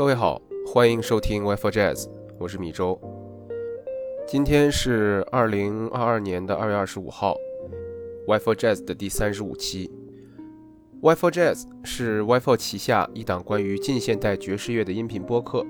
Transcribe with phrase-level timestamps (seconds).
[0.00, 2.08] 各位好，欢迎收听 Wi-Fi Jazz，
[2.38, 2.98] 我是米周。
[4.26, 7.36] 今天是二零二二年的二月二十五号
[8.26, 9.92] ，Wi-Fi Jazz 的第三十五期。
[11.02, 15.66] Wi-Fi Jazz 是 Wi-Fi 旗下一档关于近现代爵士乐的音频播客。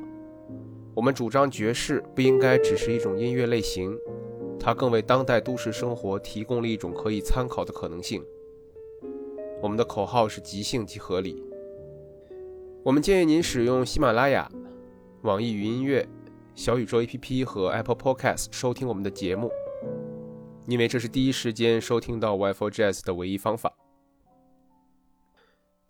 [0.94, 3.98] 我们主张爵士不应该只是一种音乐类型，
[4.60, 8.24] 它更为当代都市生活提供了一种可以参考的可能性。
[9.60, 11.44] 我们的口号是即兴即合理。
[12.90, 14.50] 我们建议您使用喜马拉雅、
[15.22, 16.04] 网易云音乐、
[16.56, 19.48] 小宇宙 APP 和 Apple Podcast 收听我们的节目，
[20.66, 23.72] 因为这是第一时间收听到 Wi-Fi Jazz 的唯一方法。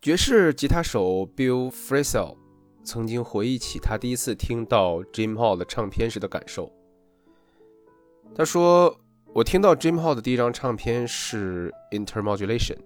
[0.03, 2.37] 爵士吉他手 Bill Frisell
[2.85, 6.71] 曾经回忆起他第一次听到 Jim Hall 的唱片时的感受。
[8.35, 8.95] 他说
[9.33, 12.77] ：“我听到 Jim Hall 的第一张唱片是 Intermodulation。”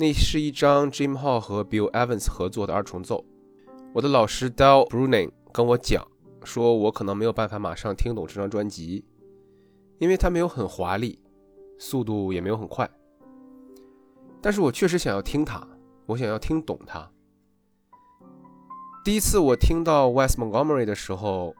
[0.00, 3.24] 那是一张 Jim Hall 和 Bill Evans 合作的二重奏。
[3.92, 6.06] 我的老师 Dal Bruning 跟我讲，
[6.44, 9.04] 说我可能没有办法马上听懂这张专辑，
[9.98, 11.18] 因为它没有很华丽，
[11.78, 12.88] 速度也没有很快。
[14.40, 15.66] 但是我确实想要听它，
[16.06, 17.10] 我想要听懂它。
[19.04, 21.52] 第一次我听到 West Montgomery 的时候，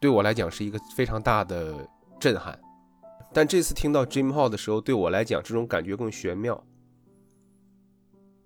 [0.00, 1.86] 对我来讲是一个非常大的
[2.18, 2.58] 震撼。
[3.30, 6.64] 但这次听到 Jim Hall 的时候，对我来讲这种感觉更玄妙。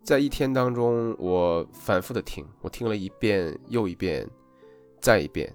[0.08, 4.26] 在一天当中，我反复的听，我听了一遍又一遍，
[5.02, 5.54] 再一遍，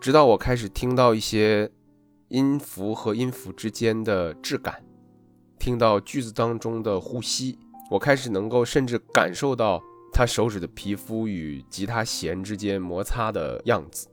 [0.00, 1.70] 直到我开始听到一些
[2.28, 4.82] 音符和音符之间的质感，
[5.58, 7.58] 听到句子当中的呼吸，
[7.90, 14.08] 我开始能够甚至感受到他手指的皮肤与吉他弦之间摩擦的样子。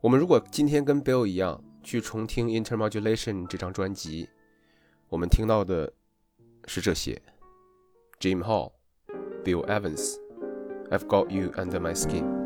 [0.00, 4.28] 我们如果今天跟 Bill 一样去重听《Intermodulation》这张专辑，
[5.08, 5.92] 我们听到的
[6.66, 7.20] 是这些。
[8.20, 8.78] Jim Hall,
[9.44, 10.18] Bill Evans,
[10.90, 12.43] I've got you under my skin.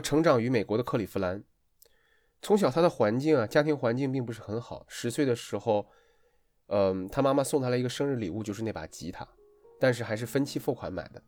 [0.00, 1.42] 成长于美国的克利夫兰，
[2.40, 4.84] 从小他的环境啊，家庭环境并不是很好。
[4.88, 5.86] 十岁的时候，
[6.66, 9.26] 嗯，他妈妈送他了一个生日礼物，就是那把吉他，
[9.80, 11.22] 但是还是分期付款买的。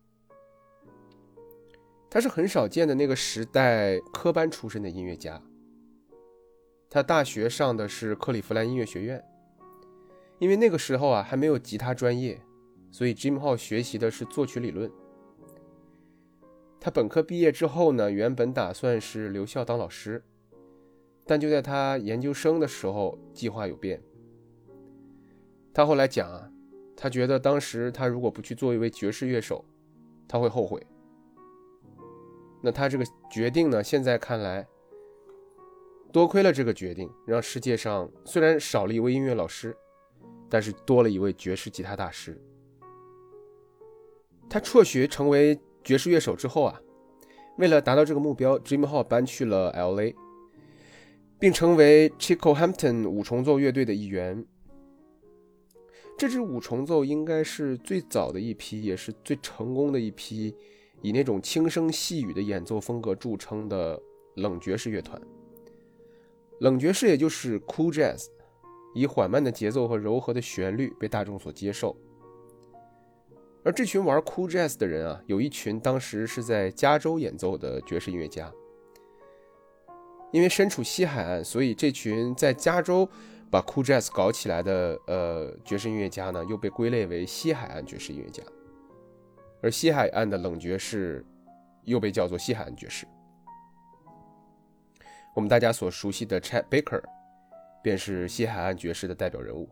[2.09, 5.41] 他是很少见的那个时代科班出身的音乐家。
[6.89, 9.23] 他大学上的是克利夫兰音乐学院，
[10.39, 12.37] 因为那个时候啊还没有吉他专业，
[12.91, 14.91] 所以 Jim 号学习的是作曲理论。
[16.83, 20.23] 他本科毕业之后呢，原本打算是留校当老师，
[21.27, 24.01] 但就在他研究生的时候，计划有变。
[25.71, 26.51] 他后来讲啊，
[26.97, 29.63] 他觉得当时他如果不去做一位爵士乐手，
[30.27, 30.81] 他会后悔。
[32.63, 34.67] 那他这个决定呢，现在看来，
[36.11, 39.77] 多亏了这个决定，让世界上虽然少了一位音乐老师，
[40.49, 42.41] 但是多了一位爵士吉他大师。
[44.49, 45.59] 他辍学成为。
[45.83, 46.81] 爵士乐手之后啊，
[47.57, 50.15] 为了达到这个目标，Jim Hall 搬去了 L.A.，
[51.39, 54.45] 并成为 Chico Hampton 五重奏乐队的一员。
[56.17, 60.55] 这支五重奏应该是最早的一批，也是最成功的一批，
[61.01, 63.99] 以那种轻声细语的演奏风格著称的
[64.35, 65.19] 冷爵士乐团。
[66.59, 68.27] 冷爵士也就是 Cool Jazz，
[68.93, 71.97] 以缓慢的节奏和柔和的旋律被大众所接受。
[73.63, 78.51] 而这群玩 cool jazz 的人啊，有一群当时是在加州演奏的爵士音乐家。
[80.31, 83.07] 因为身处西海岸，所以这群在加州
[83.51, 88.41] 把 cool jazz 搞起来的呃爵士音乐家呢，又被归类为西海岸爵士音乐家。
[89.61, 91.23] 而西海岸的冷爵士
[91.83, 93.05] 又被叫做西海岸爵士。
[95.35, 97.03] 我们大家所熟悉的 Chet Baker
[97.83, 99.69] 便是西海岸爵士的代表人物。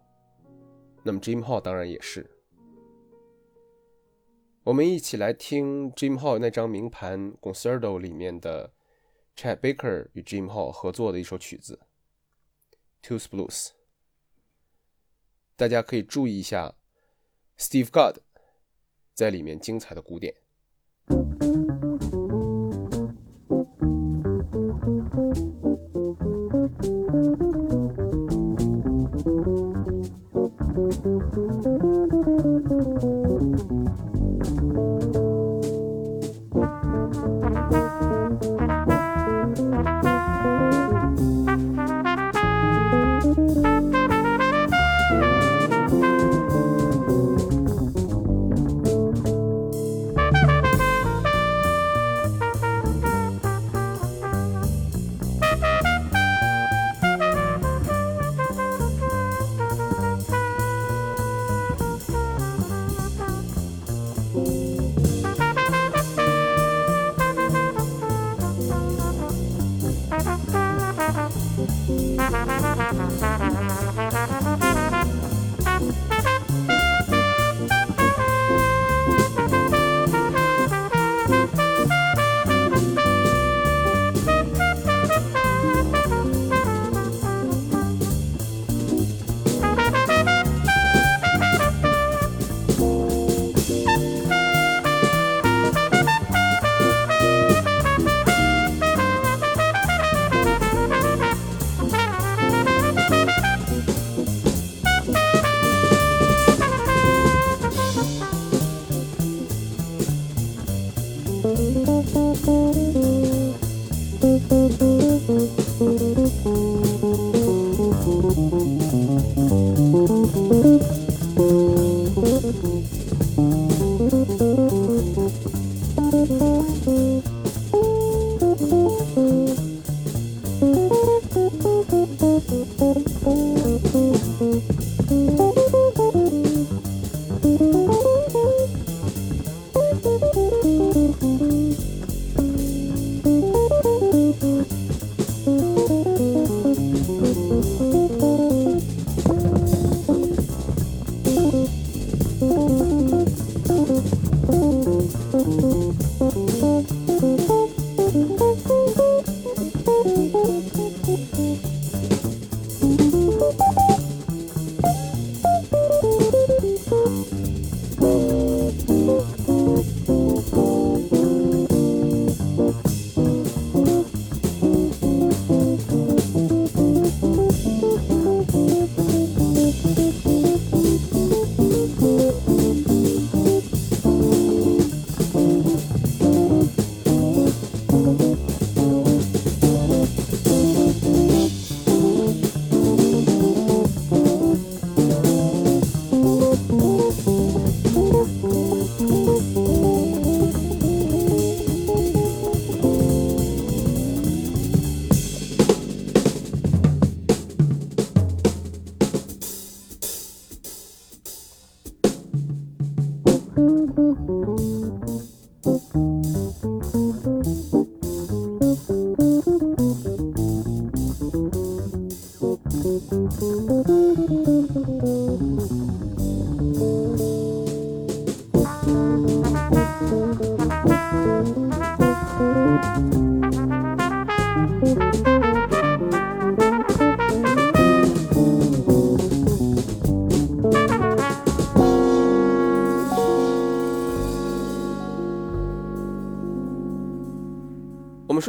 [1.02, 2.30] 那么 Jim Hall 当然也是。
[4.70, 8.72] 我们一起来听 Jim Hall 那张名盘 Concerto 里面的
[9.36, 11.80] Chad Baker 与 Jim Hall 合作的一首曲子
[13.08, 13.70] 《Tooth Blues》。
[15.56, 16.76] 大家可以注意一下
[17.58, 18.22] Steve God
[19.16, 20.36] 在里面精彩的鼓点。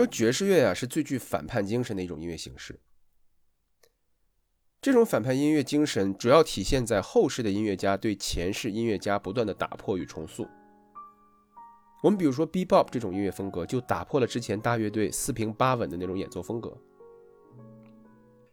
[0.01, 2.81] 说爵士乐啊是最具反叛精神的一种音乐形式。
[4.81, 10.49] 这种反叛音乐精神主要体现在后世的音乐家对前世音乐家不断的打破与重塑。
[12.03, 16.75] 我们比如说 Bebop 这种音乐风格，就打破了之前大乐队四平八稳的那种演奏风格。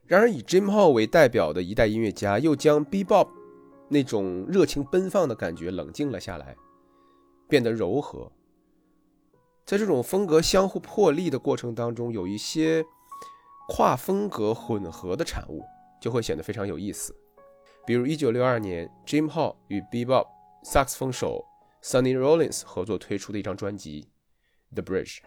[0.06, 3.30] 然而，以 Jim Hall 为代表的一代音乐家，又将 Bebop
[3.88, 6.58] 那种热情奔放的感觉冷静了下来，
[7.48, 8.30] 变得柔和。
[9.68, 12.86] 在这种风格相互破例的过程当中，有一些
[13.68, 15.64] 跨风格混合的产物。
[16.00, 17.16] 就会显得非常有意思。
[17.84, 20.28] 比如1962年，Jim Hall 与 Bebop
[20.64, 21.44] 萨克斯风手
[21.82, 24.08] Sunny Rollins 合作推出的一张专辑
[24.76, 25.22] 《The Bridge》。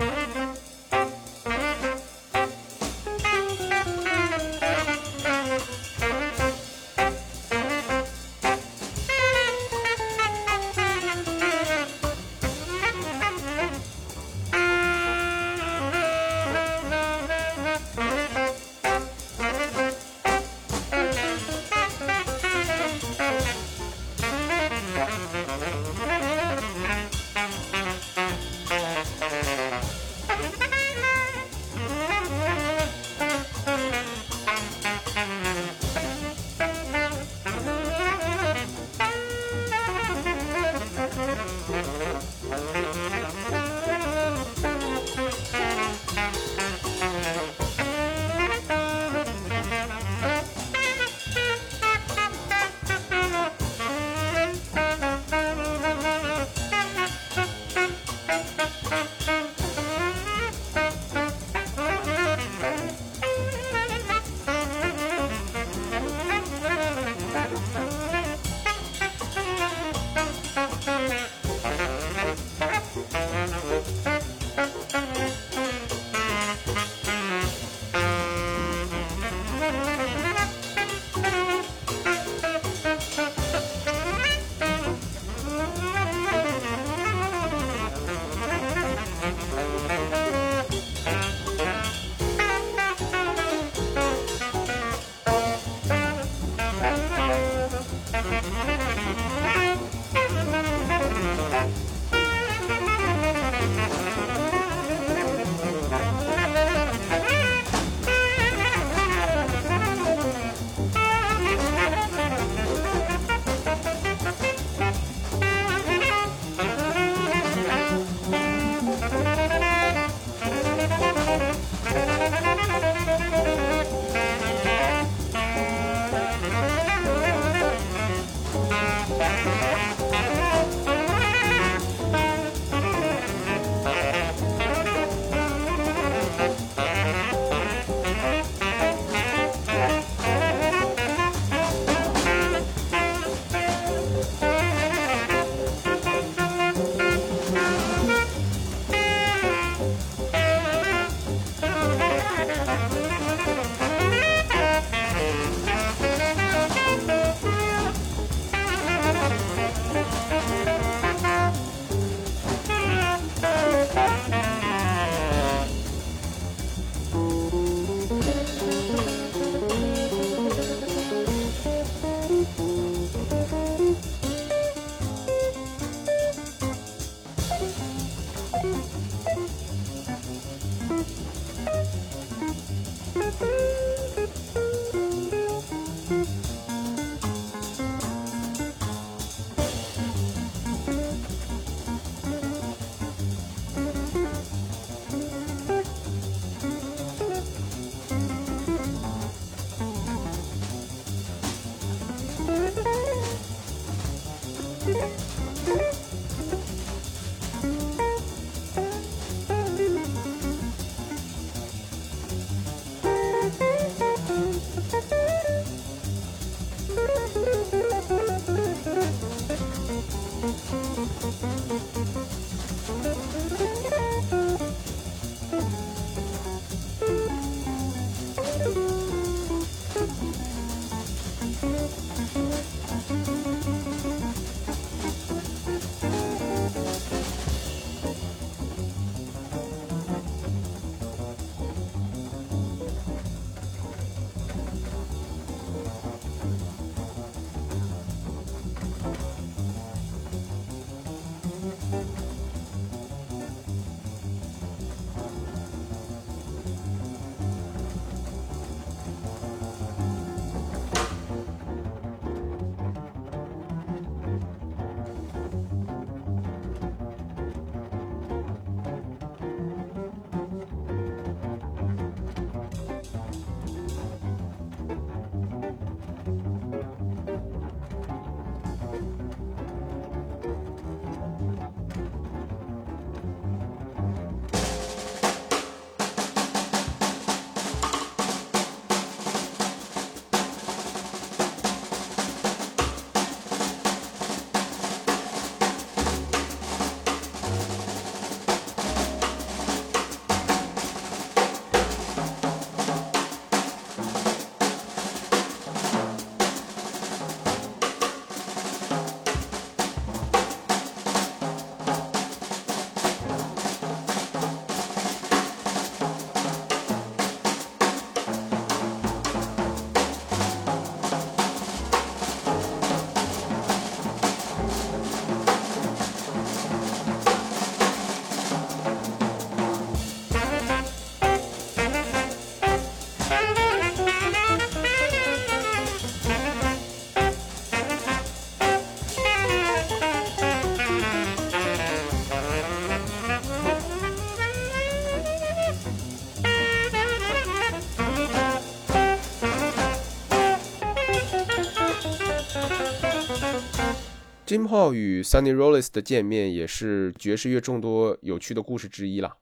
[354.51, 359.37] Jim Hall 与 Sunny Rollins 的见面也是爵士乐众多有趣的故事之一了。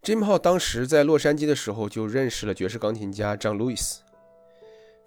[0.00, 3.96] Jim Hall 当时在洛杉矶的时候就认识了爵士钢琴家 John Lewis。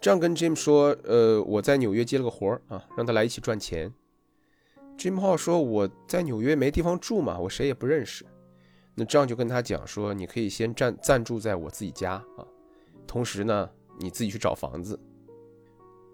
[0.02, 3.90] 这样跟 Jim 说：“呃，我在纽约接了个活儿啊，让他来一起赚钱。”
[4.98, 8.26] Jim Hall 说：“我在纽约没地方住嘛，我谁也不认识。”
[8.96, 12.44] 那这样就跟他讲说：“你可以先暂暂住在我自己家啊，
[13.06, 15.00] 同时呢，你自己去找房子。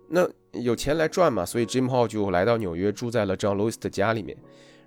[0.08, 4.36] 那有钱来赚嘛，所以 Jim Hall 就来到纽约，住在了 John Lewis 的家里面。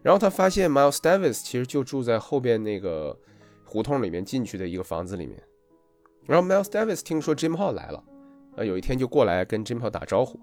[0.02, 3.18] 然后他发现 Miles Davis 其实就住在后边那个
[3.64, 5.42] 胡同里面进去的一个房子里面。
[6.26, 8.04] 然后 Miles Davis 听说 Jim Hall 来了，
[8.56, 10.40] 呃，有一天就过来跟 Jim Hall 打招呼。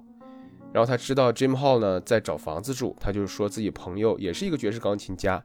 [0.73, 5.43] 然后他知道 Jim Hall 呢在找房子住，他就说自己朋友也是一个爵士钢琴家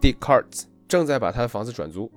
[0.00, 0.64] Dick Carts。
[0.88, 2.10] 正在把他的房子转租，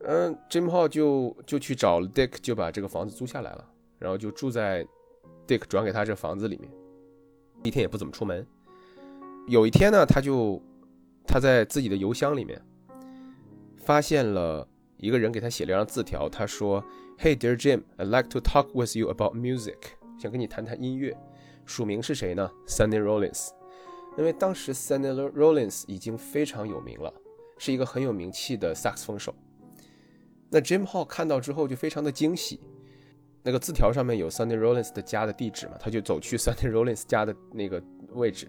[0.00, 3.64] 嗯，Jim Hall 就就去找 Dick，就把这个房子租下来了，
[4.00, 4.84] 然后就住在
[5.46, 6.68] Dick 转给他这房子里面，
[7.62, 8.44] 一天也不怎么出门。
[9.46, 10.60] 有一天呢，他就
[11.26, 12.60] 他在自己的邮箱里面
[13.76, 16.82] 发现了一个人给他写了一张字条，他说
[17.18, 19.76] ：“Hey dear Jim，I'd like to talk with you about music，
[20.18, 21.16] 想跟你谈谈音乐。”
[21.66, 23.50] 署名是谁呢？Sunny Rollins。
[24.18, 27.12] 因为当时 Sunny Rollins 已经非常有名了，
[27.58, 29.34] 是一个很有名气的萨克斯风手。
[30.50, 32.60] 那 Jim Hall 看到之后就非常的惊喜。
[33.42, 38.48] 那个字条上面有 Sunny Rollins 的家的地址嘛，他就走去 Sunny Rollins 家的那个位置，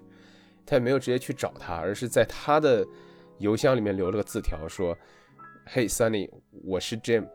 [0.65, 2.85] 他也没有直接去找他，而是在他的
[3.39, 4.97] 邮箱里面留了个字条，说
[5.67, 6.29] ：“Hey Sunny，
[6.63, 7.27] 我是 Jim，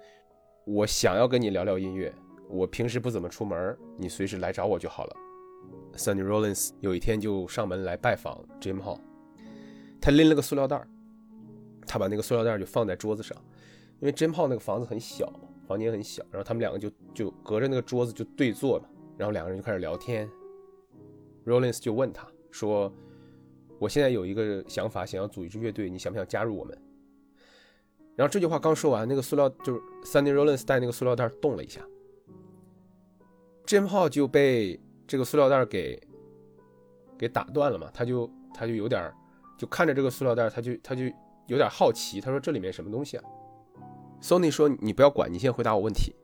[0.64, 2.12] 我想要跟你聊聊音乐。
[2.48, 5.16] 我平时不怎么出门，你随时来找我就好了。”
[5.96, 9.00] Sunny Rollins 有一天就上门来拜访 Jim Hall，
[10.00, 10.80] 他拎了个塑料袋
[11.86, 13.36] 他把那个塑料袋就放在桌子上，
[14.00, 15.32] 因为 Jim Hall 那个房子很小，
[15.66, 20.28] 房间很小，然后他们两个就就隔着那个桌子就对坐嘛，然后两个人就开始聊天。
[21.44, 22.92] Rollins 就问他说
[23.78, 26.76] ：“我现在有一个想法，想要组一支乐队，你想不想加入我们？”
[28.16, 31.86] 然后这句话刚说完，那个塑料就是 Sunny Rollins 带那个塑料袋动了一下
[33.66, 34.80] ，Jimi 就被。
[35.08, 36.02] 这个塑料袋给
[37.16, 37.88] 给打断了嘛？
[37.94, 39.14] 他就他就有点
[39.56, 41.04] 就看着这个塑料袋，他就他就
[41.46, 42.20] 有点好奇。
[42.20, 43.22] 他说：“这里面什么东西啊
[44.20, 46.14] ？”Sony 说：“你不要管，你先回答我问题。”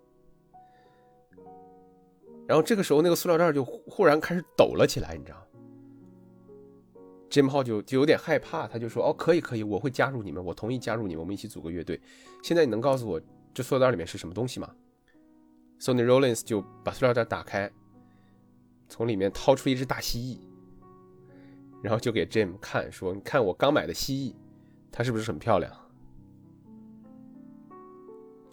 [2.47, 5.47] 然后这个时候，那个塑料袋就忽然开始抖了起来，你知道
[7.31, 12.01] ？Jim 就就有点害怕，他就说：“哦，可以可以，我会加入你们，我同意加入你们，我们一起组个乐队。
[12.43, 13.21] 现在你能告诉我
[13.55, 14.75] 这塑料袋里面是什么东西吗
[15.81, 17.71] ？”Sony Rollins 就把塑料袋打开。
[18.89, 20.39] 从里面掏出一只大蜥蜴，
[21.83, 24.35] 然后就给 Jim 看，说：“你看我刚买的蜥蜴，
[24.91, 25.73] 它是不是很漂亮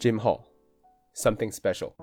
[0.00, 0.48] Jim Hall,
[1.12, 1.94] Something Special.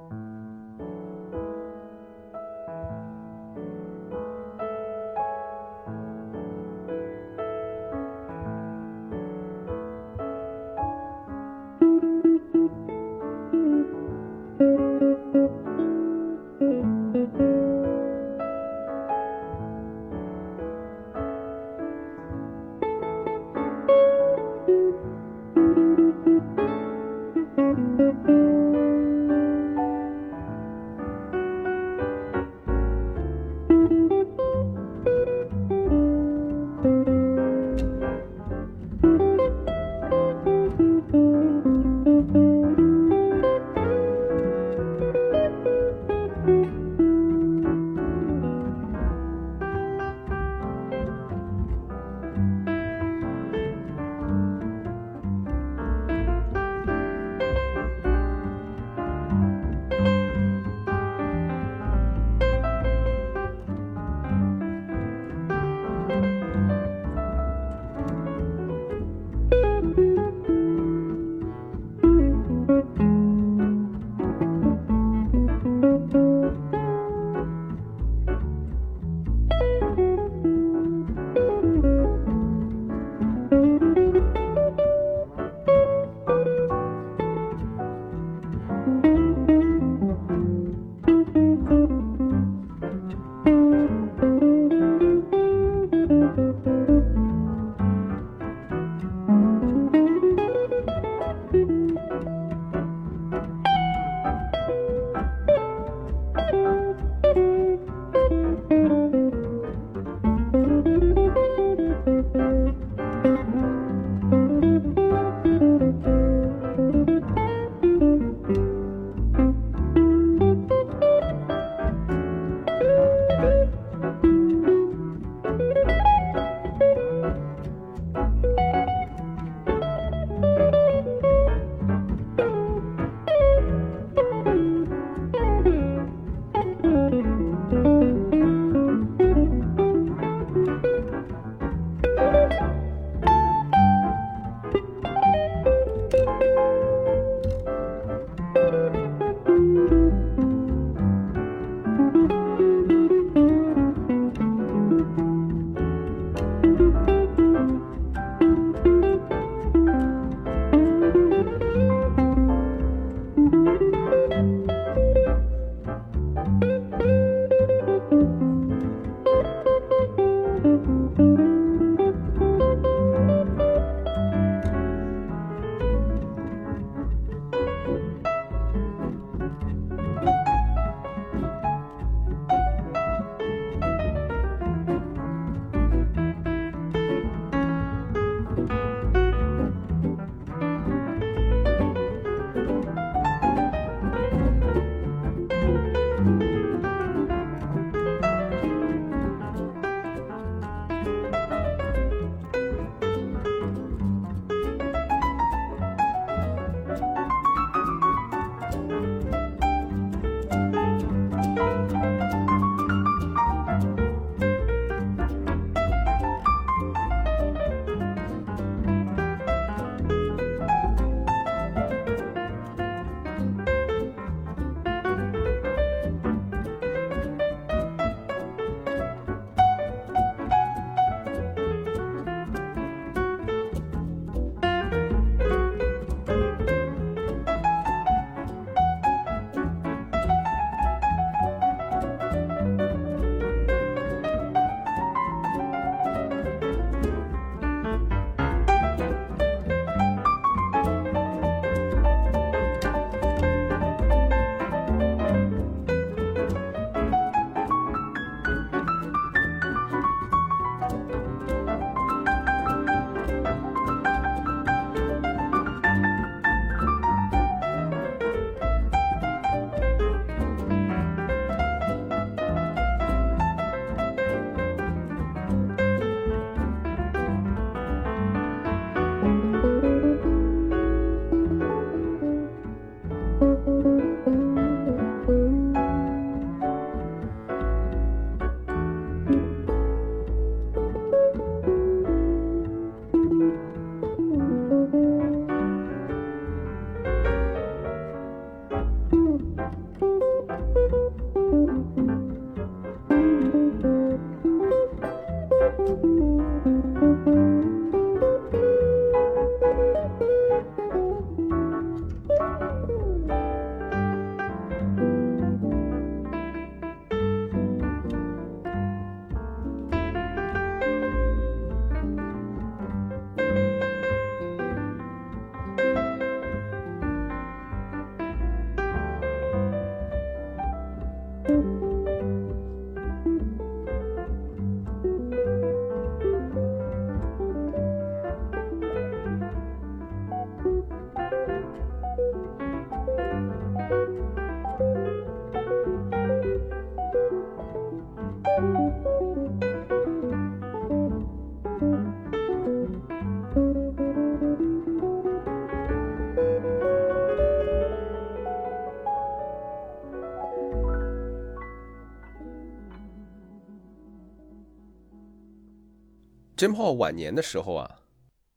[366.58, 368.02] Jim Hall 晚年的时候啊，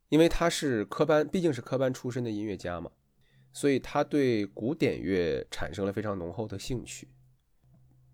[0.08, 2.90] 因为他是科班，毕竟是科班出身的音乐家嘛，
[3.52, 7.08] 所以他对古典乐产生了非常浓厚的兴趣。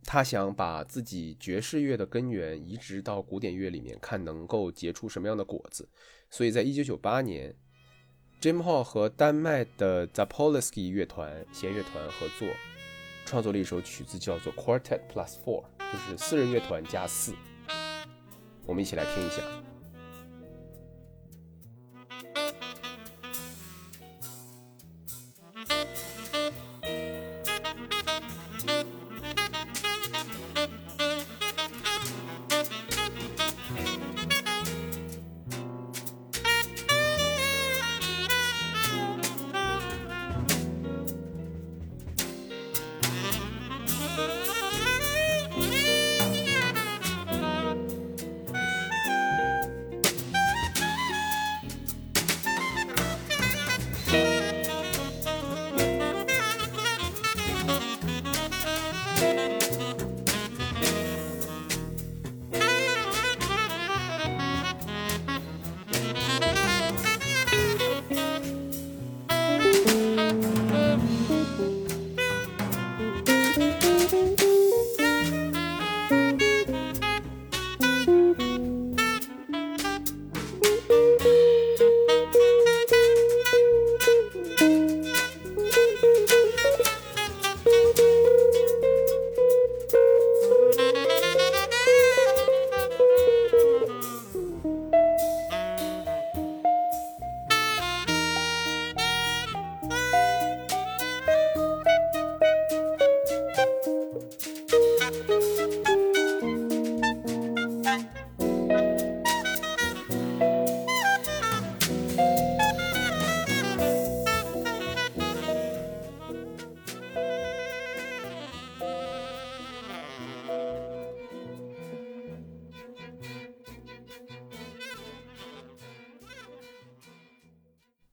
[0.02, 5.88] 他想把自己爵士乐的根源移植到古典乐里面，看能够结出什么样的果子。
[6.30, 7.56] 所以在1998年
[8.40, 12.48] ，Jim Hall 和丹麦的 Zapolsky 乐团弦乐团合作，
[13.24, 17.32] 创作了一首曲子，叫做 Quartet Plus Four，就是四人乐团加四。
[18.64, 19.42] 我们一起来听一下。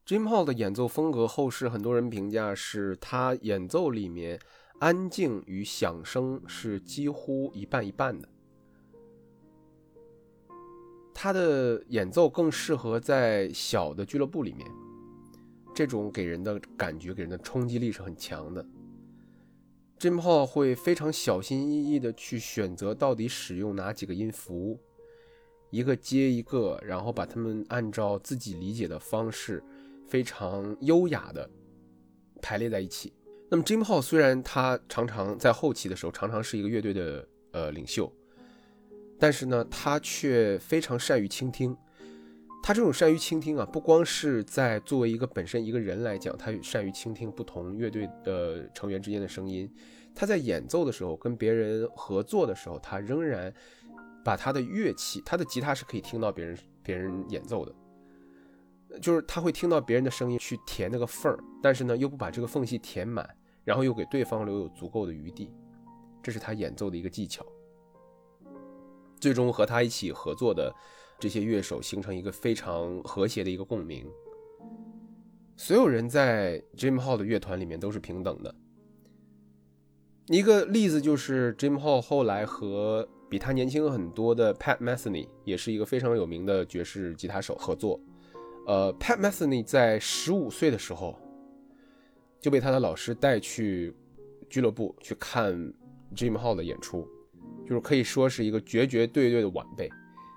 [0.05, 4.37] Jim Hall 的演奏风格，后世很多人评价是他演奏里面
[4.79, 8.27] 安静与响声是几乎一半一半的。
[11.13, 14.67] 他的演奏更适合在小的俱乐部里面，
[15.73, 18.65] 这种给人的感觉、给人的冲击力是很强的。
[19.99, 24.77] Jim Hall 会非常小心翼翼的去选择到底使用哪几个音符，
[25.69, 29.63] 一个接一个，然后把它们按照自己理解的方式。
[30.07, 31.49] 非常优雅的
[32.41, 33.13] 排列在一起。
[33.49, 38.11] 那么，Jim Hall 虽然他常常在后期的时候常常是一个乐队的呃领袖，
[39.19, 41.75] 但是呢，他却非常善于倾听。
[42.63, 49.69] 他这种善于倾听啊，不光是在作为一个本身一个人来讲，他善于倾听不同乐队的成员之间的声音。
[50.15, 53.53] 他在演奏的时候，跟别人合作的时候，他仍然
[54.23, 57.75] 把他的乐器，他的吉他是可以听到别人别人演奏的。
[59.01, 63.27] 就是他会听到别人的声音去填那个缝儿，但是呢又不把这个缝隙填满，
[63.63, 65.51] 然后又给对方留有足够的余地，
[66.21, 67.45] 这是他演奏的一个技巧。
[69.19, 70.73] 最终和他一起合作的
[71.17, 74.06] 这些乐手形成一个非常和谐的一个共鸣。
[75.56, 78.53] 所有人在 Jim Hall 的乐团里面都是平等的。
[80.27, 87.99] 一个例子就是 Jim Hall 后来和比他年轻很多的 Pat Metheny，也是一个非常有名的爵士吉他手合作。
[88.65, 91.19] 呃，Pat Metheny 在十五岁的时候
[92.39, 93.93] 就被他的老师带去
[94.49, 95.54] 俱乐部去看
[96.15, 97.08] Jim Hall 的演出，
[97.67, 99.89] 就是可以说是一个绝绝对对的晚辈。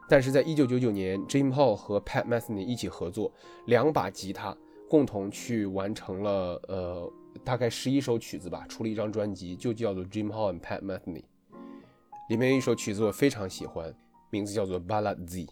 [0.08, 3.32] 但是在一九九九年，Jim Hall 和 Pat Metheny 一起合作，
[3.66, 4.56] 两把吉他
[4.88, 7.12] 共同去完成了呃
[7.44, 11.24] 大概十一首曲子吧，出了一张专辑，就叫做 Jim Hall and Pat Metheny。
[12.28, 13.94] 里面有一首曲子我非常喜欢，
[14.30, 15.48] 名字叫做 Ballad Z。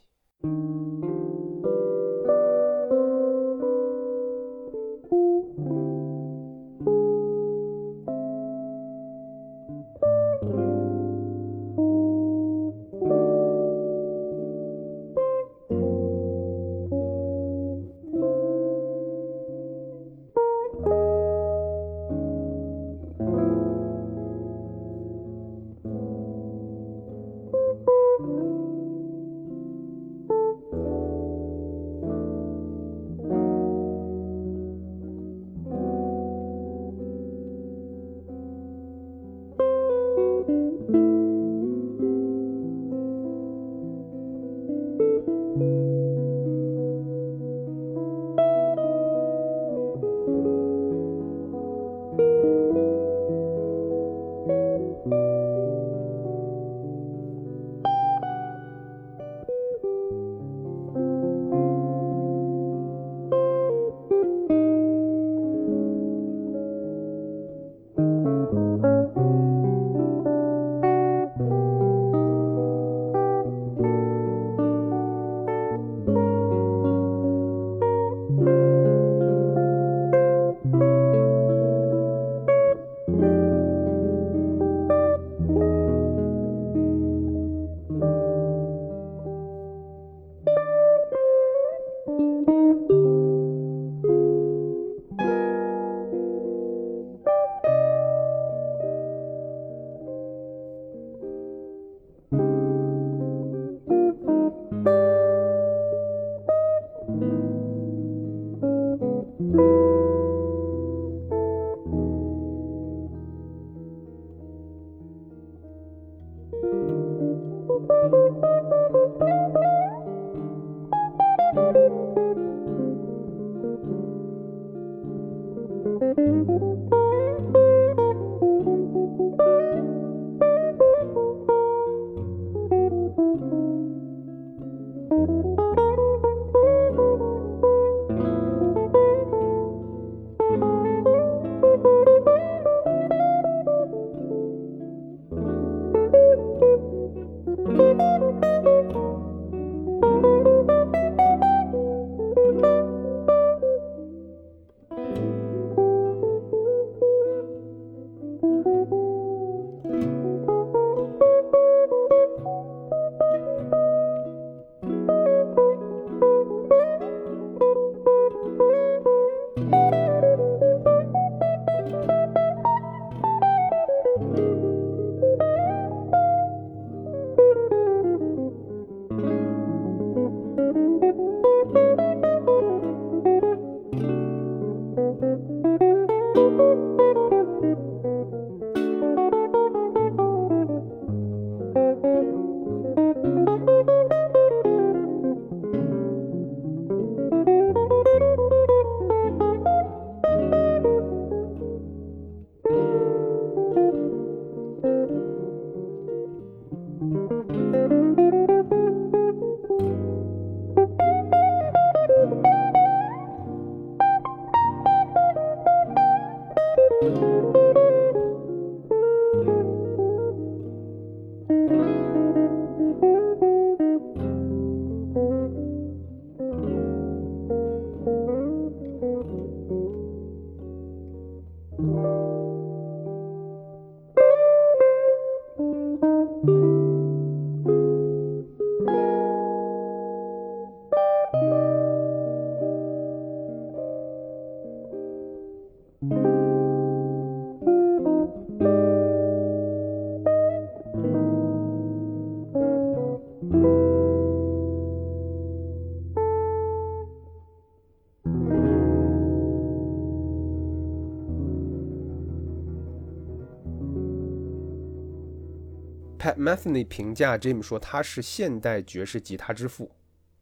[266.45, 269.90] Matheny 评价 Jim 说他是现代爵士吉他之父，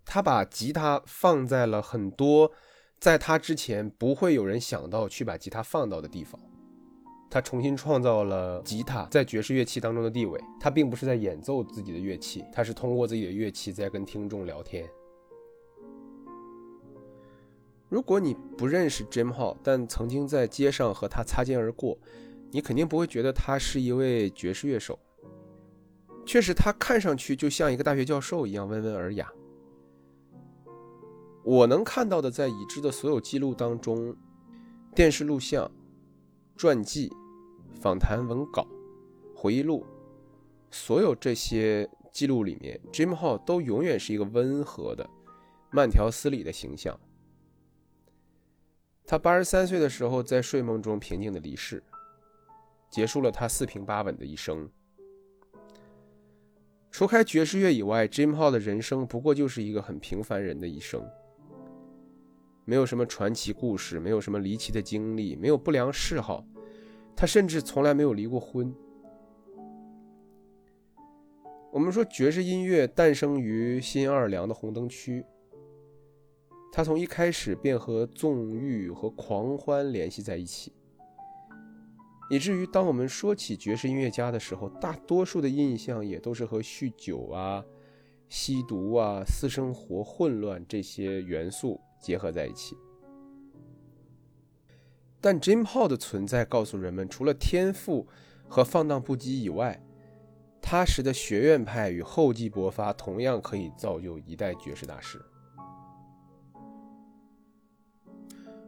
[0.05, 2.51] 他把吉他放在了很多
[2.99, 6.41] 在他之前不会有人想到去把吉他放到的地方。
[7.31, 10.41] 他重新创造了吉他在爵士乐器当中的地位。
[10.61, 14.85] 他并不是在演奏自己的乐器，他是通过自己的乐器在跟听众聊天。
[17.89, 21.97] 如果你不认识 Jim Hall，但曾经在街上和他擦肩而过，
[22.51, 24.99] 你肯定不会觉得他是一位爵士乐手。
[26.27, 29.31] 确实，他看上去就像一个大学教授一样温文尔雅。
[31.45, 34.17] 我能看到的，在已知的所有记录当中，
[34.95, 35.71] 电视录像、
[36.57, 37.11] 传记。
[37.81, 38.65] 访谈文稿、
[39.35, 39.85] 回忆录，
[40.71, 45.11] 所有这些记录里面，Jim Hall 都永远是一个温和的、
[45.73, 46.97] 慢条斯理的形象。
[49.05, 51.83] 他八十三岁的时候，在睡梦中平静的离世，
[52.89, 54.71] 结束了他四平八稳的一生。
[56.93, 61.03] 除开爵士乐以外，Jim Hall 的人生不过就是一个很平凡人的一生，
[62.67, 66.47] 没有什么传奇故事，没有什么离奇的经历，没有不良嗜好。
[67.17, 68.75] 他甚至从来没有离过婚。
[71.73, 75.25] 我们说爵士音乐诞生于新奥尔良的红灯区，
[76.71, 80.71] 它从一开始便和纵欲和狂欢联系在一起，
[82.33, 87.63] 以至于当我们说起爵士音乐家的时候，大多数的印象也都是和酗酒啊、
[88.31, 92.75] 吸毒啊、私生活混乱这些元素结合在一起。
[95.21, 98.09] 但 Jim Hall 的存在告诉人们，除了天赋
[98.49, 99.79] 和放荡不羁以外，
[100.63, 105.21] 踏实的学院派与厚积薄发同样可以造就一代爵士大师。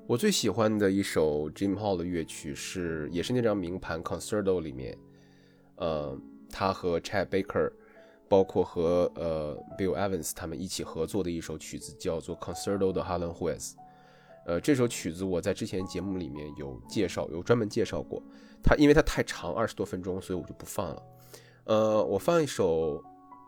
[0.07, 4.95] 我最喜欢的一首 Jim Hall 的乐曲是，也是那张名盘 Concerto 里面，
[5.77, 6.15] 呃，
[6.51, 7.73] 他和 Chad Baker，
[8.29, 13.73] 包括和呃 Bill Evans 他们一起合作的一首曲子，叫做 Concerto 的 Harlan Hoes。
[14.45, 18.23] 呃，这首曲子我在之前节目里面有介绍，有专门介绍过。
[18.63, 21.03] 它因为它太长，二十多分钟，所以我就不放了。
[21.65, 23.03] 呃，我放一首，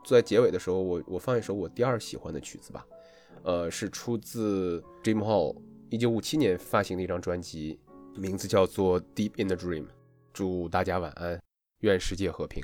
[0.06, 2.86] 在结尾的时候，我我放一首我第二喜欢的曲子吧。
[3.42, 5.54] 呃，是出自 Jim Hall
[5.88, 7.78] 一九五七年发行的一张专辑，
[8.16, 9.84] 名字叫做《Deep in the Dream》。
[10.32, 11.40] 祝大家晚安，
[11.80, 12.60] 愿世界和平。